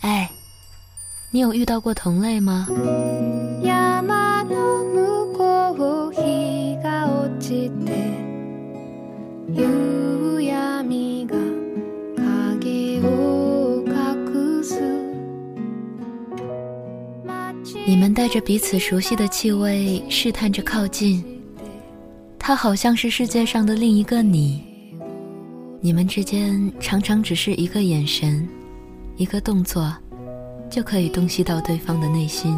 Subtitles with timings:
[0.00, 0.30] 哎，
[1.30, 2.66] 你有遇到过同类吗？
[17.86, 21.24] 你们带着彼此熟悉的气味，试探着靠近。
[22.38, 24.62] 他好像是世界上的另一个你。
[25.80, 28.46] 你们之间常常只是一个眼神，
[29.18, 29.92] 一个动作，
[30.70, 32.56] 就可以洞悉到对方的内心。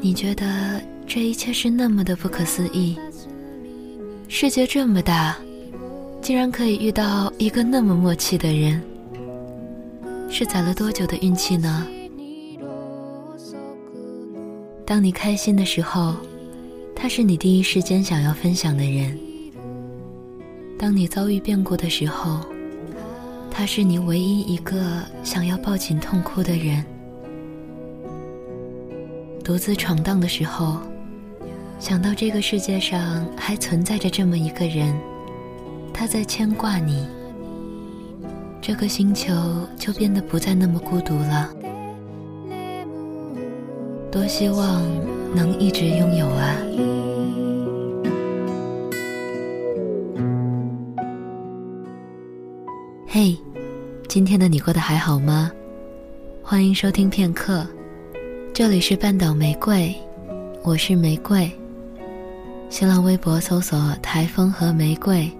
[0.00, 2.98] 你觉得这一切是那么的不可思议。
[4.28, 5.36] 世界这么大，
[6.22, 8.82] 竟然可以遇到一个那么默契的人，
[10.30, 11.86] 是攒了多久的运气呢？
[14.86, 16.16] 当你开心的时候，
[16.96, 19.14] 他是你第一时间想要分享的人；
[20.78, 22.40] 当你遭遇变故的时候，
[23.60, 24.80] 他是你唯一一个
[25.22, 26.82] 想要抱紧痛哭的人；
[29.44, 30.78] 独自闯荡的时候，
[31.78, 34.98] 想到这个世界上还存在着这么一个人，
[35.92, 37.06] 他在牵挂你，
[38.62, 39.30] 这个星球
[39.76, 41.54] 就变得不再那么孤独了。
[44.10, 44.82] 多希望
[45.36, 46.56] 能一直拥有啊！
[54.10, 55.52] 今天的你过得还好吗？
[56.42, 57.64] 欢迎收听片刻，
[58.52, 59.94] 这里是半岛玫瑰，
[60.64, 61.48] 我是玫瑰。
[62.68, 65.30] 新浪微博搜索“台风和玫瑰”，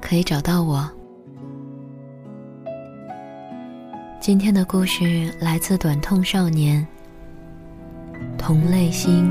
[0.00, 0.88] 可以找到我。
[4.20, 6.86] 今天的故事来自短痛少年。
[8.38, 9.28] 同类心。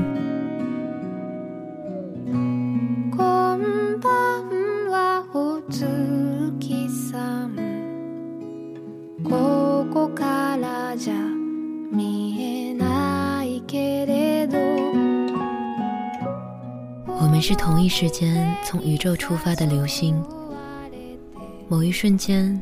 [18.00, 20.24] 时间从宇宙出发的流星。
[21.68, 22.58] 某一瞬间，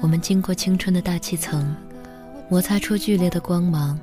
[0.00, 1.72] 我们经过青春的大气层，
[2.48, 3.96] 摩擦出剧烈的光芒。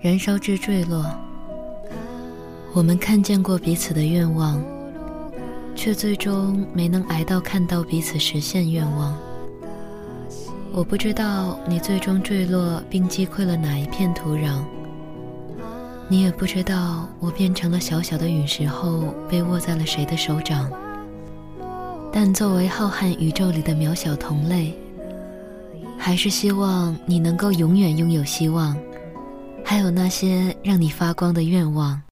[0.00, 1.04] 燃烧至坠落。
[2.72, 4.64] 我们看见过彼此的愿望，
[5.74, 9.14] 却最终没能挨到看到彼此实现愿望。
[10.72, 14.64] 我不知道你最终坠落并击溃了哪一片土壤，
[16.10, 20.68] 你也不知道我变成了小小的陨石后被握在了谁的手掌。
[22.12, 24.76] 但作为浩瀚宇宙里的渺小同类，
[25.96, 28.76] 还是希望你能够永远拥有希望。
[29.64, 32.02] 还有那些让你发光的愿望。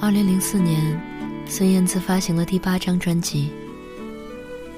[0.00, 0.98] 二零零四年，
[1.48, 3.50] 孙燕姿发行了第八张专辑。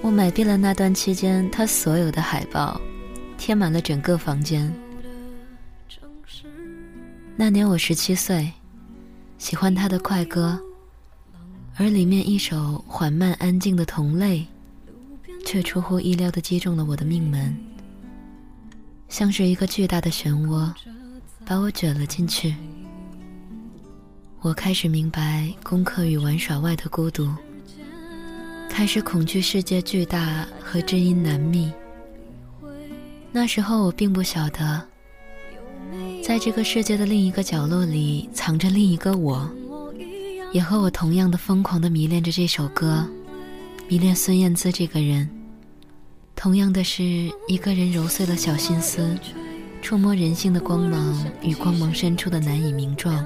[0.01, 2.81] 我买遍了那段期间她所有的海报，
[3.37, 4.73] 贴满了整个房间。
[7.37, 8.51] 那年我十七岁。
[9.37, 10.61] 喜欢他的快歌，
[11.77, 14.41] 而里面一首缓慢安静的《同类》，
[15.47, 17.57] 却出乎意料的击中了我的命门，
[19.09, 20.71] 像是一个巨大的漩涡，
[21.47, 22.55] 把我卷了进去。
[24.43, 27.29] 我开始明白功课与玩耍外的孤独，
[28.71, 31.71] 开始恐惧世界巨大和知音难觅。
[33.31, 34.83] 那时候我并不晓得。
[36.25, 39.47] 在这个世界的另一个角落里，藏着另一个我，
[40.53, 43.07] 也和我同样的疯狂的迷恋着这首歌，
[43.89, 45.29] 迷恋孙燕姿这个人。
[46.35, 49.15] 同样的是，一个人揉碎了小心思，
[49.83, 53.23] 触摸人性的光芒与光芒深处的难以名状。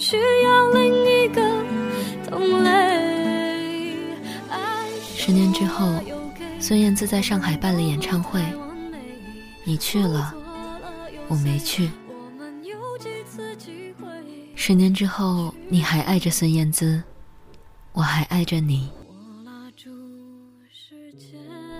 [0.00, 1.42] 需要另一个
[2.26, 3.94] 同类。
[5.14, 5.92] 十年之后，
[6.58, 8.42] 孙燕姿在上海办了演唱会。
[9.62, 10.34] 你去了，
[11.28, 11.90] 我没去。
[14.54, 17.02] 十年之后，你还爱着孙燕姿，
[17.92, 18.88] 我还爱着你。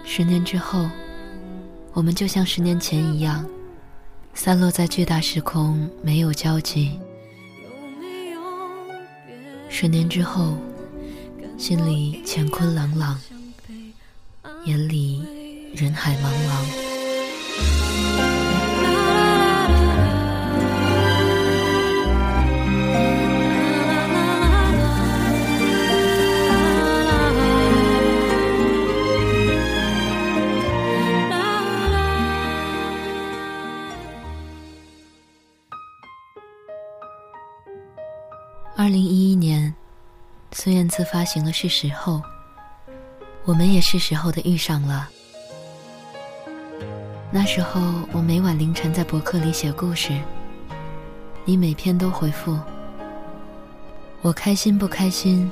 [0.05, 0.87] 十年之后，
[1.95, 3.47] 我们就像十年前一样，
[4.35, 7.01] 散落在巨大时空，没有交集。
[9.71, 10.59] 十年之后，
[11.57, 13.19] 心里乾坤朗朗。
[14.67, 15.23] 眼里
[15.75, 18.40] 人海茫茫。
[38.81, 39.75] 二零一一年
[40.53, 42.15] 孙燕姿发行了《是时候》，
[43.45, 45.07] 我们也是时候的遇上了。
[47.31, 47.79] 那时候
[48.11, 50.19] 我每晚凌晨在博客里写故事，
[51.45, 52.59] 你每篇都回复。
[54.23, 55.51] 我开心不开心，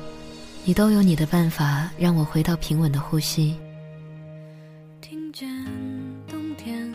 [0.64, 3.54] 你都有你的办法让我回到平稳的呼吸。
[5.02, 5.46] 听见
[6.26, 6.90] 冬天，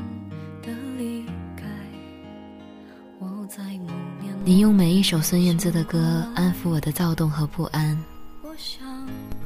[4.45, 7.98] 你用每一首孙燕姿的歌安抚我的躁动和不安。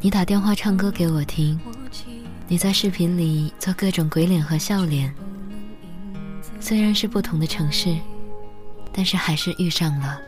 [0.01, 1.59] 你打电话唱歌给我听，
[2.47, 5.13] 你在视频里做各种鬼脸和笑脸。
[6.59, 7.95] 虽然是不同的城市，
[8.91, 10.19] 但是还是遇上了。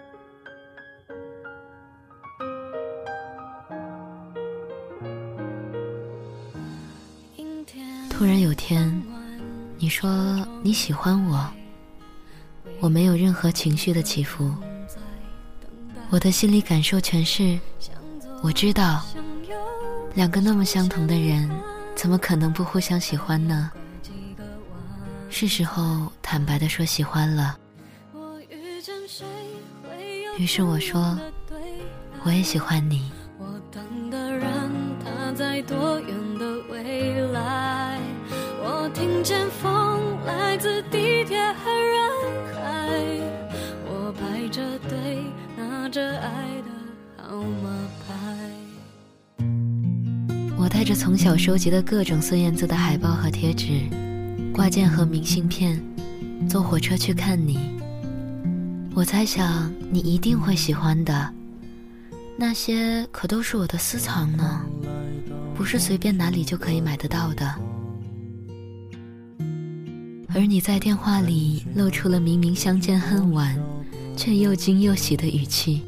[8.08, 9.02] 突然有天，
[9.80, 11.50] 你说你喜欢我，
[12.82, 14.54] 我没有任何情绪的起伏，
[16.10, 17.60] 我的心里感受全是，
[18.42, 19.04] 我知道，
[20.16, 21.50] 两个那么相同的人，
[21.96, 23.70] 怎么可能不互相喜欢呢？
[25.30, 27.58] 是时候坦白的说喜欢了。
[30.38, 31.18] 于是我说，
[32.24, 33.12] 我也喜欢你。
[50.60, 53.80] 我带着从小收集的各种孙燕姿的海报和贴纸。
[54.54, 55.82] 挂件和明信片，
[56.50, 57.58] 坐火车去看你。
[58.94, 61.34] 我猜想你一定会喜欢的，
[62.36, 64.62] 那些可都是我的私藏呢，
[65.56, 67.56] 不是随便哪里就可以买得到的。
[70.36, 73.58] 而你在电话里露出了明明相见恨晚，
[74.18, 75.84] 却又惊又喜的语气。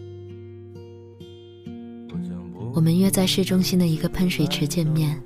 [2.73, 5.21] 我们约在市中心的一个喷水池见面。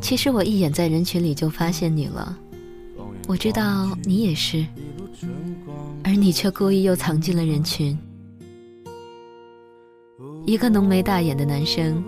[0.00, 2.36] 其实我一眼在人群里就发现你了，
[3.26, 4.64] 我知道你也是，
[6.04, 7.96] 而你却故意又藏进了人群。
[10.44, 12.02] 一个浓眉大眼的男生，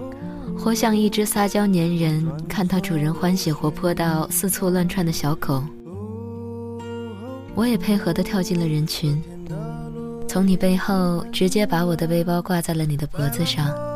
[0.56, 5.62] 活像一只撒娇粘人、看到主人欢喜活泼到四处乱窜的小狗。
[7.54, 9.20] 我也配合的跳进了人群，
[10.28, 13.87] 从你背后直接把我的背包挂在了你的脖子上。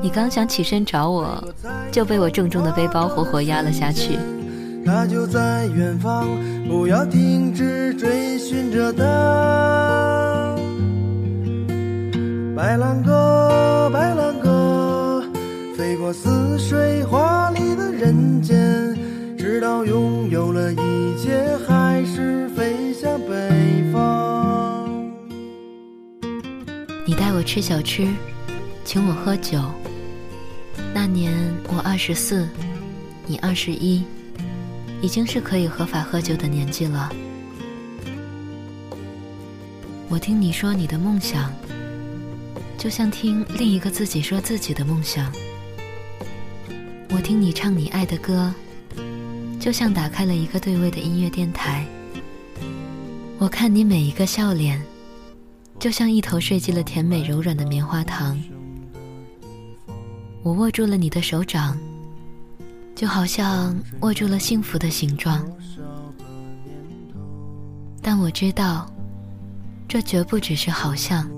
[0.00, 1.42] 你刚想起身找我，
[1.90, 4.18] 就被我重重的背包活活压了下去。
[4.86, 6.28] 他就在远方，
[6.68, 10.56] 不要停止追寻着他。
[12.56, 15.22] 白兰鸽，白兰鸽，
[15.76, 18.96] 飞过似水华丽的人间，
[19.36, 24.88] 直到拥有了一切，还是飞向北方。
[27.04, 28.06] 你带我吃小吃，
[28.84, 29.58] 请我喝酒。
[31.88, 32.46] 二十四，
[33.26, 34.04] 你二十一，
[35.00, 37.10] 已经是可以合法喝酒的年纪了。
[40.06, 41.50] 我听你说你的梦想，
[42.76, 45.32] 就像听另一个自己说自己的梦想。
[47.08, 48.52] 我听你唱你爱的歌，
[49.58, 51.86] 就像打开了一个对味的音乐电台。
[53.38, 54.78] 我看你每一个笑脸，
[55.78, 58.38] 就像一头睡进了甜美柔软的棉花糖。
[60.48, 61.76] 我握住了你的手掌，
[62.94, 65.46] 就好像握住了幸福的形状。
[68.00, 68.90] 但我知道，
[69.86, 71.28] 这绝不只是好像。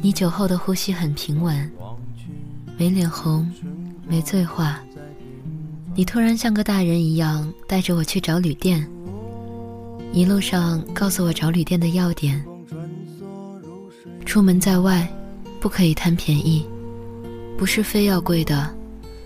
[0.00, 1.68] 你酒后的呼吸很平稳，
[2.78, 3.50] 没脸红，
[4.06, 4.80] 没醉话。
[5.96, 8.88] 你突然像个大人一样，带着我去找旅店，
[10.12, 12.40] 一路上告诉我找旅店的要点。
[14.32, 15.06] 出门在外，
[15.60, 16.66] 不可以贪便宜，
[17.58, 18.66] 不是非要贵的，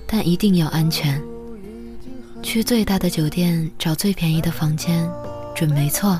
[0.04, 1.22] 但一定要安全。
[2.42, 5.08] 去最大的酒店找最便宜的房间，
[5.54, 6.18] 准没错。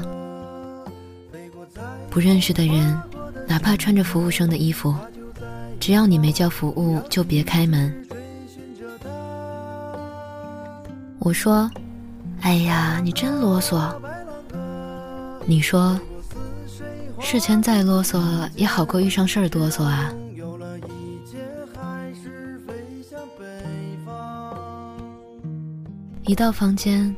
[2.09, 2.97] 不认识的人，
[3.49, 4.95] 哪怕穿着服务生的衣服，
[5.81, 7.93] 只要你没叫服务，就别开门。
[11.19, 11.69] 我说
[12.43, 13.93] ：“哎呀，你真啰嗦。”
[15.45, 15.99] 你说。
[17.21, 20.13] 事前再啰嗦也好过遇上事儿哆嗦啊！
[26.25, 27.15] 一到房间，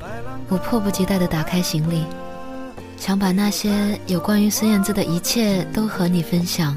[0.49, 2.05] 我迫不及待地打开行李，
[2.97, 6.76] 想把那些有关于孙燕姿的一切都和你分享，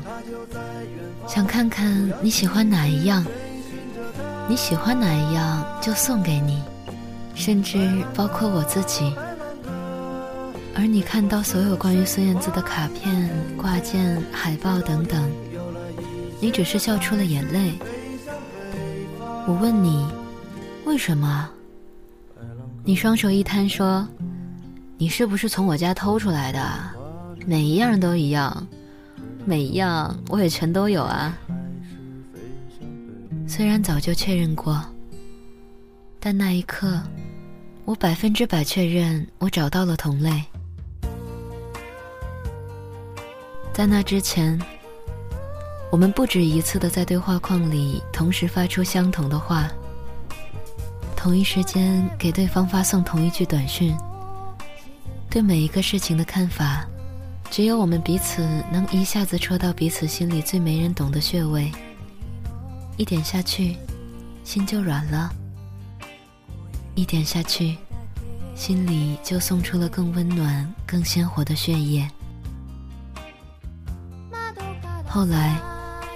[1.27, 3.25] 想看看你喜欢哪一样，
[4.47, 6.61] 你喜欢哪一样就送给你，
[7.35, 9.13] 甚至包括我自己。
[10.75, 15.29] 而你看到所有关于孙燕姿的卡片、挂件、海报等等，
[16.39, 17.73] 你只是笑出了眼泪。
[19.47, 20.07] 我问你，
[20.85, 21.49] 为什么？
[22.83, 24.07] 你双手一摊说
[24.97, 26.59] ：“你是不是从我家偷出来的？
[27.45, 28.67] 每一样都一样，
[29.45, 31.37] 每一样我也全都有啊。”
[33.45, 34.83] 虽然早就确认过，
[36.19, 37.01] 但那一刻，
[37.83, 40.43] 我百分之百确认我找到了同类。
[43.73, 44.59] 在那之前，
[45.89, 49.69] 我们不止一次的在对话框里同时发出相同的话，
[51.15, 53.95] 同一时间给对方发送同一句短讯。
[55.29, 56.85] 对每一个事情的看法，
[57.49, 61.71] 只有我们彼此能一下子戳到彼此心里最没人懂的穴位。
[62.97, 63.77] 一点下去，
[64.43, 65.29] 心就软了；
[66.93, 67.77] 一点下去，
[68.53, 72.05] 心里就送出了更温暖、更鲜活的血液。
[75.13, 75.59] 后来，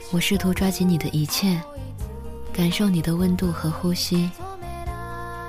[0.10, 1.62] 我试图抓紧你的一切，
[2.54, 4.32] 感受你的温度和呼吸，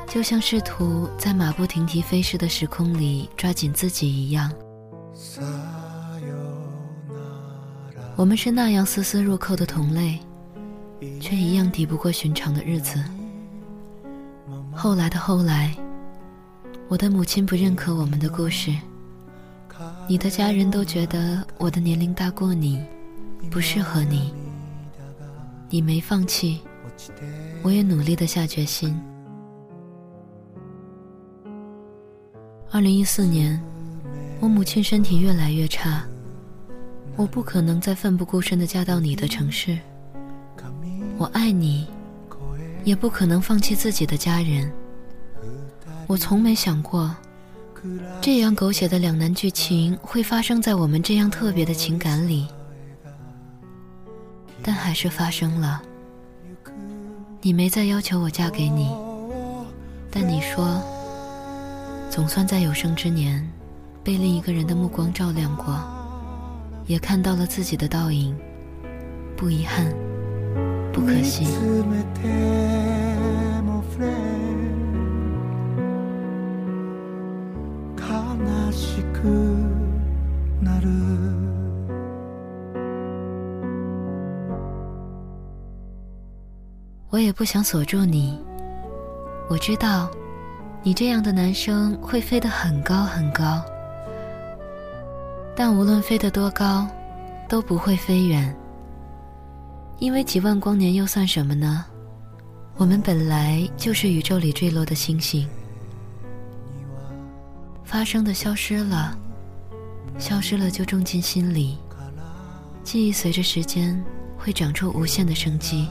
[0.09, 4.53] 就像试图在马不停蹄飞逝的时空里抓紧自己一样。
[8.17, 10.19] 我们是那样丝丝入扣的同类。
[11.21, 12.99] 却一样抵不过寻常的日子。
[14.73, 15.73] 后来的后来，
[16.89, 18.75] 我的母亲不认可我们的故事，
[20.09, 22.83] 你的家人都觉得我的年龄大过你，
[23.51, 24.33] 不适合你。
[25.69, 26.61] 你没放弃，
[27.63, 28.99] 我也努力的下决心。
[32.71, 33.61] 二零一四年，
[34.41, 36.05] 我母亲身体越来越差，
[37.17, 39.79] 我不可能再奋不顾身的嫁到你的城市。
[41.19, 41.87] 我爱你，
[42.85, 44.71] 也不可能放弃自己的家人。
[46.07, 47.15] 我从没想过，
[48.21, 52.47] 这样狗血的两难剧情会发生在我们这样特别的情感里，
[54.67, 55.81] 但还是发生了。
[57.41, 58.93] 你没再要求我嫁给你，
[60.11, 60.83] 但你说，
[62.11, 63.49] 总算在有生之年，
[64.03, 65.79] 被另一个人的目光照亮过，
[66.87, 68.37] 也看到了自己的倒影，
[69.37, 69.87] 不遗憾。
[70.93, 71.47] 不可惜。
[87.17, 88.39] 我也不想锁住你。
[89.49, 90.11] 我知道，
[90.83, 93.65] 你这样的男生会飞得很高很高，
[95.57, 96.87] 但无论飞得多高，
[97.49, 98.55] 都不会飞远。
[99.99, 101.87] 因为几万光年又算什么呢？
[102.77, 105.49] 我们本来就是宇宙里坠落的星星，
[107.83, 109.17] 发生的消失了，
[110.19, 111.79] 消失了就种进心里，
[112.85, 114.05] 记忆随着时间
[114.37, 115.89] 会长出无限的生机。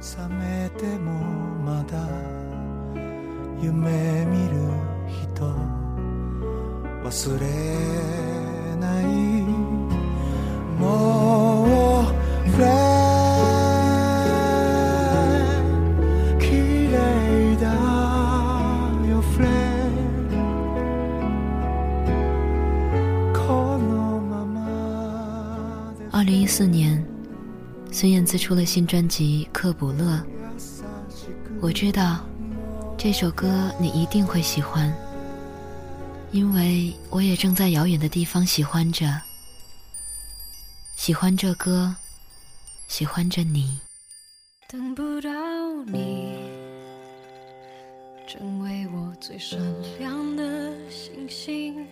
[0.00, 1.12] 覚めても
[1.64, 1.96] まだ
[3.60, 4.56] 夢見る
[5.08, 5.44] 人
[7.02, 7.46] 忘れ
[8.76, 9.04] ない
[10.78, 12.64] もうフレ
[16.38, 16.44] 綺
[16.92, 16.94] 麗
[17.56, 17.64] だ
[19.08, 19.46] よフレ
[23.32, 23.38] こ
[23.78, 24.54] のまま
[25.98, 26.04] で。
[26.12, 26.85] 二零一四年
[27.98, 30.04] 孙燕姿出了新专辑《克卜勒》。
[31.62, 32.22] 我知道
[32.98, 34.94] 这首歌你一定会喜欢，
[36.30, 39.06] 因为我也正在遥远的地方喜欢着。
[40.94, 41.96] 喜欢这歌，
[42.86, 43.78] 喜欢着你。
[44.68, 45.30] 等不到
[45.86, 46.36] 你，
[48.28, 49.58] 成为我最闪
[49.98, 51.86] 亮的星星。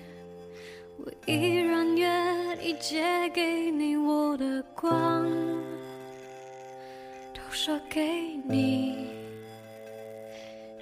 [0.99, 5.27] 我依然愿意借给你我的光，
[7.65, 8.03] 说给
[8.47, 9.07] 你，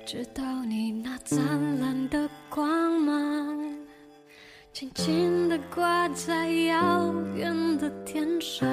[0.05, 1.39] 直到你那灿
[1.79, 3.79] 烂的光芒，
[4.73, 8.69] 轻轻地挂在遥远的天上。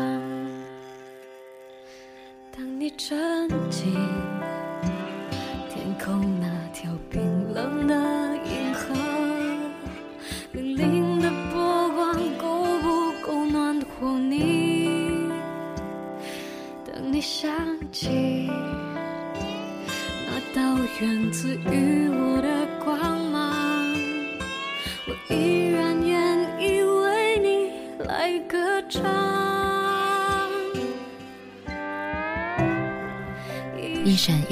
[2.52, 3.94] 当你沉浸
[5.70, 8.10] 天空那条冰冷的。
[10.80, 11.09] 源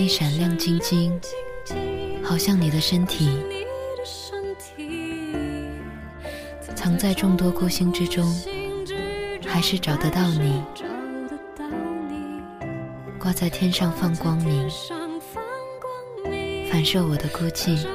[0.07, 1.19] 闪亮晶晶，
[2.23, 3.29] 好像你的身体，
[6.75, 8.25] 藏在众多孤星之中，
[9.45, 10.63] 还是找得到你，
[13.19, 14.69] 挂在天上放光明，
[16.71, 17.85] 反射我的孤寂，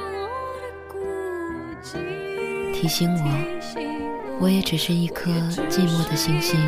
[2.73, 5.31] 提醒我，我也只是一颗
[5.67, 6.59] 寂寞的星星。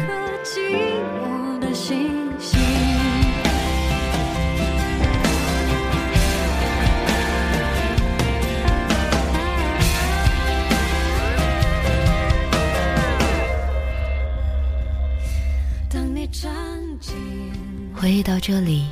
[18.06, 18.86] 回忆到这里，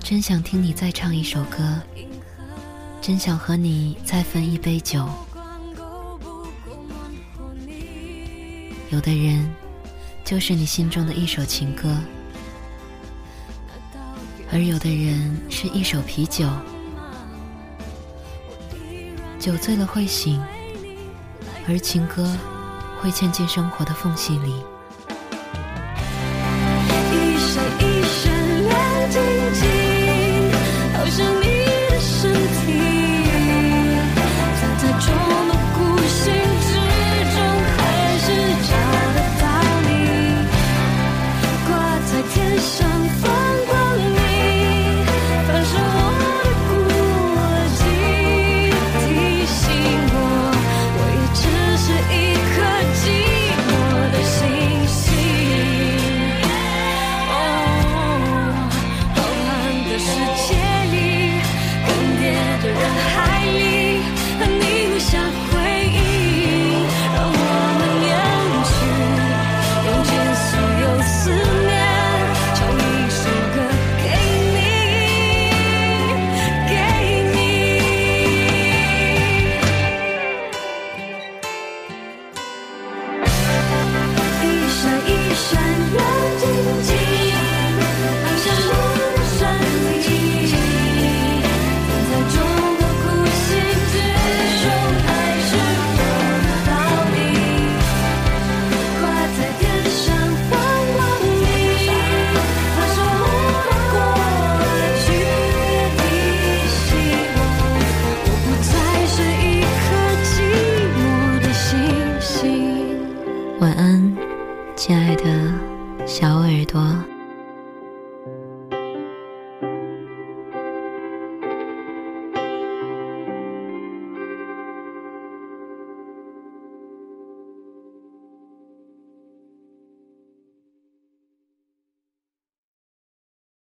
[0.00, 1.80] 真想听你再唱一首歌，
[3.00, 5.08] 真想和你再分一杯酒。
[8.90, 9.48] 有的人，
[10.24, 11.96] 就是你心中的一首情歌，
[14.50, 16.44] 而有的人是一首啤酒，
[19.38, 20.42] 酒醉了会醒，
[21.68, 22.36] 而情歌
[23.00, 24.52] 会嵌进生活的缝隙里。